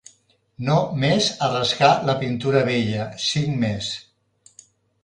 No 0.69 0.77
més 1.03 1.27
a 1.47 1.49
rascar 1.51 1.91
la 2.09 2.17
pintura 2.25 2.65
vella, 2.71 3.07
cinc 3.29 3.63
més 3.67 3.93